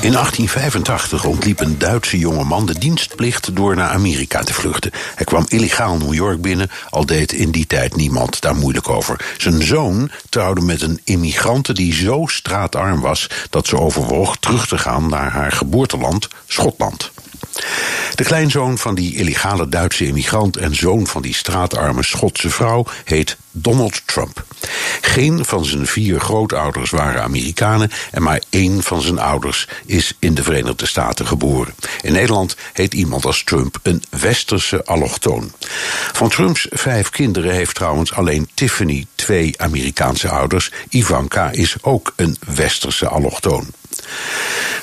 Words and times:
In 0.00 0.12
1885 0.12 1.24
ontliep 1.24 1.60
een 1.60 1.78
Duitse 1.78 2.18
jongeman 2.18 2.66
de 2.66 2.78
dienstplicht 2.78 3.56
door 3.56 3.76
naar 3.76 3.90
Amerika 3.90 4.42
te 4.42 4.54
vluchten. 4.54 4.90
Hij 5.14 5.24
kwam 5.24 5.44
illegaal 5.48 5.96
New 5.96 6.14
York 6.14 6.40
binnen, 6.40 6.70
al 6.90 7.06
deed 7.06 7.32
in 7.32 7.50
die 7.50 7.66
tijd 7.66 7.96
niemand 7.96 8.40
daar 8.40 8.56
moeilijk 8.56 8.88
over. 8.88 9.34
Zijn 9.38 9.62
zoon 9.62 10.10
trouwde 10.28 10.60
met 10.60 10.82
een 10.82 11.00
immigrante 11.04 11.72
die 11.72 11.94
zo 11.94 12.26
straatarm 12.26 13.00
was 13.00 13.30
dat 13.50 13.66
ze 13.66 13.78
overwoog 13.78 14.36
terug 14.36 14.66
te 14.66 14.78
gaan 14.78 15.08
naar 15.08 15.30
haar 15.30 15.52
geboorteland, 15.52 16.28
Schotland. 16.46 17.10
De 18.14 18.24
kleinzoon 18.24 18.78
van 18.78 18.94
die 18.94 19.14
illegale 19.16 19.68
Duitse 19.68 20.06
immigrant 20.06 20.56
en 20.56 20.74
zoon 20.74 21.06
van 21.06 21.22
die 21.22 21.34
straatarme 21.34 22.02
Schotse 22.02 22.50
vrouw 22.50 22.86
heet 23.04 23.36
Donald 23.50 24.02
Trump. 24.04 24.44
Geen 25.00 25.44
van 25.44 25.64
zijn 25.64 25.86
vier 25.86 26.20
grootouders 26.20 26.90
waren 26.90 27.22
Amerikanen 27.22 27.90
en 28.10 28.22
maar 28.22 28.42
één 28.50 28.82
van 28.82 29.00
zijn 29.00 29.18
ouders 29.18 29.68
is 29.86 30.12
in 30.18 30.34
de 30.34 30.42
Verenigde 30.42 30.86
Staten 30.86 31.26
geboren. 31.26 31.74
In 32.02 32.12
Nederland 32.12 32.56
heet 32.72 32.94
iemand 32.94 33.24
als 33.24 33.44
Trump 33.44 33.78
een 33.82 34.02
westerse 34.10 34.84
allochtoon. 34.84 35.52
Van 36.12 36.28
Trumps 36.28 36.66
vijf 36.70 37.10
kinderen 37.10 37.52
heeft 37.52 37.74
trouwens 37.74 38.12
alleen 38.12 38.48
Tiffany 38.54 39.06
twee 39.14 39.54
Amerikaanse 39.56 40.28
ouders. 40.28 40.70
Ivanka 40.88 41.50
is 41.50 41.76
ook 41.80 42.12
een 42.16 42.36
westerse 42.54 43.08
allochtoon. 43.08 43.66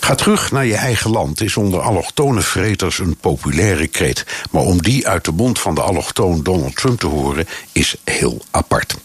Ga 0.07 0.15
terug 0.15 0.51
naar 0.51 0.65
je 0.65 0.75
eigen 0.75 1.11
land 1.11 1.41
is 1.41 1.57
onder 1.57 1.79
allochtone 1.79 2.41
vreters 2.41 2.99
een 2.99 3.15
populaire 3.15 3.87
kreet. 3.87 4.25
Maar 4.51 4.61
om 4.61 4.81
die 4.81 5.07
uit 5.07 5.25
de 5.25 5.31
mond 5.31 5.59
van 5.59 5.75
de 5.75 5.81
allochtoon 5.81 6.43
Donald 6.43 6.75
Trump 6.75 6.99
te 6.99 7.07
horen 7.07 7.47
is 7.71 7.95
heel 8.03 8.41
apart. 8.51 8.95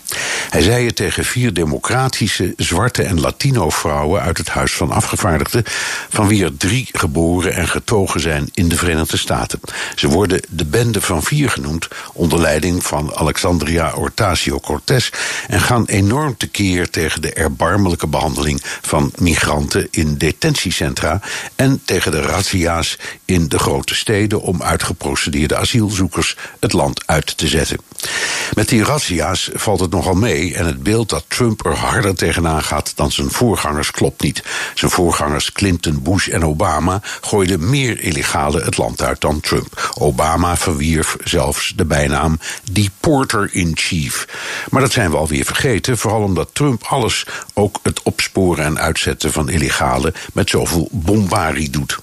Hij 0.50 0.62
zei 0.62 0.86
het 0.86 0.96
tegen 0.96 1.24
vier 1.24 1.52
democratische 1.52 2.54
zwarte 2.56 3.02
en 3.02 3.20
latino 3.20 3.70
vrouwen 3.70 4.22
uit 4.22 4.38
het 4.38 4.48
Huis 4.48 4.72
van 4.72 4.90
Afgevaardigden, 4.90 5.62
van 6.08 6.28
wie 6.28 6.44
er 6.44 6.56
drie 6.56 6.88
geboren 6.92 7.54
en 7.54 7.68
getogen 7.68 8.20
zijn 8.20 8.48
in 8.52 8.68
de 8.68 8.76
Verenigde 8.76 9.16
Staten. 9.16 9.60
Ze 9.94 10.08
worden 10.08 10.40
de 10.48 10.64
Bende 10.64 11.00
van 11.00 11.22
Vier 11.22 11.50
genoemd, 11.50 11.88
onder 12.12 12.40
leiding 12.40 12.84
van 12.84 13.14
Alexandria 13.14 13.92
Ocasio-Cortez, 13.94 15.10
en 15.48 15.60
gaan 15.60 15.84
enorm 15.84 16.36
tekeer 16.36 16.90
tegen 16.90 17.22
de 17.22 17.32
erbarmelijke 17.32 18.06
behandeling 18.06 18.60
van 18.80 19.12
migranten 19.18 19.88
in 19.90 20.18
detentiecentra 20.18 20.91
en 21.56 21.80
tegen 21.84 22.10
de 22.10 22.20
razzia's 22.20 22.98
in 23.24 23.48
de 23.48 23.58
grote 23.58 23.94
steden 23.94 24.40
om 24.40 24.62
uitgeprocedeerde 24.62 25.56
asielzoekers 25.56 26.36
het 26.60 26.72
land 26.72 27.06
uit 27.06 27.36
te 27.36 27.48
zetten. 27.48 27.78
Met 28.54 28.68
die 28.68 28.84
razzia's 28.84 29.50
valt 29.54 29.80
het 29.80 29.90
nogal 29.90 30.14
mee 30.14 30.54
en 30.54 30.66
het 30.66 30.82
beeld 30.82 31.08
dat 31.08 31.24
Trump 31.28 31.66
er 31.66 31.76
harder 31.76 32.14
tegenaan 32.14 32.62
gaat 32.62 32.92
dan 32.96 33.12
zijn 33.12 33.30
voorgangers 33.30 33.90
klopt 33.90 34.22
niet. 34.22 34.42
Zijn 34.74 34.90
voorgangers 34.90 35.52
Clinton, 35.52 36.02
Bush 36.02 36.28
en 36.28 36.44
Obama 36.44 37.00
gooiden 37.20 37.70
meer 37.70 38.00
illegale 38.00 38.62
het 38.62 38.76
land 38.76 39.02
uit 39.02 39.20
dan 39.20 39.40
Trump. 39.40 39.92
Obama 39.98 40.56
verwierf 40.56 41.16
zelfs 41.24 41.72
de 41.76 41.84
bijnaam 41.84 42.38
Deporter 42.72 43.48
in 43.52 43.72
Chief. 43.74 44.26
Maar 44.70 44.80
dat 44.80 44.92
zijn 44.92 45.10
we 45.10 45.16
alweer 45.16 45.44
vergeten, 45.44 45.98
vooral 45.98 46.22
omdat 46.22 46.48
Trump 46.52 46.84
alles, 46.84 47.26
ook 47.54 47.80
het 47.82 48.02
opsporen 48.02 48.64
en 48.64 48.78
uitzetten 48.78 49.32
van 49.32 49.48
illegale, 49.48 50.12
met 50.32 50.50
zoveel 50.50 50.81
bombarie 50.90 51.70
doet. 51.70 51.98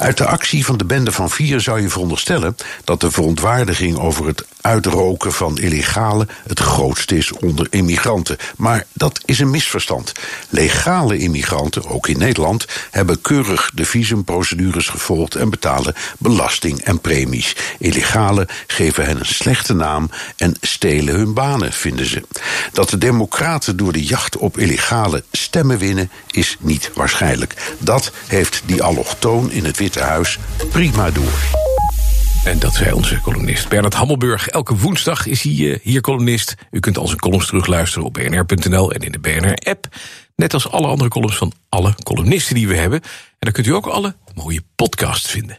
Uit 0.00 0.16
de 0.16 0.26
actie 0.26 0.64
van 0.64 0.78
de 0.78 0.84
bende 0.84 1.12
van 1.12 1.30
vier 1.30 1.60
zou 1.60 1.80
je 1.80 1.88
veronderstellen 1.88 2.56
dat 2.84 3.00
de 3.00 3.10
verontwaardiging 3.10 3.98
over 3.98 4.26
het 4.26 4.44
uitroken 4.60 5.32
van 5.32 5.58
illegale 5.58 6.26
het 6.46 6.60
grootste 6.60 7.16
is 7.16 7.32
onder 7.32 7.66
immigranten. 7.70 8.36
Maar 8.56 8.86
dat 8.92 9.20
is 9.24 9.38
een 9.38 9.50
misverstand. 9.50 10.12
Legale 10.48 11.18
immigranten, 11.18 11.84
ook 11.84 12.08
in 12.08 12.18
Nederland, 12.18 12.66
hebben 12.90 13.20
keurig 13.20 13.70
de 13.74 13.84
visumprocedures 13.84 14.88
gevolgd 14.88 15.34
en 15.34 15.50
betalen 15.50 15.94
belasting 16.18 16.80
en 16.80 17.00
premies. 17.00 17.56
Illegale 17.78 18.48
geven 18.66 19.04
hen 19.04 19.18
een 19.18 19.26
slechte 19.26 19.74
naam 19.74 20.10
en 20.36 20.54
stelen 20.60 21.14
hun 21.14 21.34
banen, 21.34 21.72
vinden 21.72 22.06
ze. 22.06 22.22
Dat 22.72 22.90
de 22.90 22.98
Democraten 22.98 23.76
door 23.76 23.92
de 23.92 24.04
jacht 24.04 24.36
op 24.36 24.58
illegale 24.58 25.24
stemmen 25.32 25.78
winnen, 25.78 26.10
is 26.30 26.56
niet 26.60 26.90
waarschijnlijk. 26.94 27.74
Dat 27.78 28.12
heeft 28.26 28.62
die 28.66 28.82
allochtoon 28.82 29.50
in 29.50 29.64
het 29.64 29.76
Witte 29.76 29.89
Huis 29.98 30.38
prima 30.70 31.10
door. 31.10 31.68
En 32.44 32.58
dat 32.58 32.74
zei 32.74 32.92
onze 32.92 33.20
columnist 33.20 33.68
Bernard 33.68 33.94
Hammelburg. 33.94 34.48
Elke 34.48 34.76
woensdag 34.76 35.26
is 35.26 35.42
hij 35.42 35.52
uh, 35.52 35.78
hier 35.82 36.00
columnist. 36.00 36.54
U 36.70 36.80
kunt 36.80 36.98
al 36.98 37.06
zijn 37.06 37.18
columns 37.18 37.46
terugluisteren 37.46 38.06
op 38.06 38.14
bnr.nl 38.14 38.92
en 38.92 39.00
in 39.00 39.12
de 39.12 39.18
BNR-app. 39.18 39.86
Net 40.36 40.54
als 40.54 40.70
alle 40.70 40.86
andere 40.86 41.10
columns 41.10 41.36
van 41.36 41.52
alle 41.68 41.94
columnisten 42.02 42.54
die 42.54 42.68
we 42.68 42.76
hebben. 42.76 43.00
En 43.02 43.08
dan 43.38 43.52
kunt 43.52 43.66
u 43.66 43.74
ook 43.74 43.86
alle 43.86 44.16
mooie 44.34 44.62
podcasts 44.74 45.30
vinden. 45.30 45.58